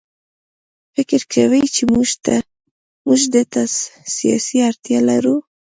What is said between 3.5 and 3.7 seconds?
ته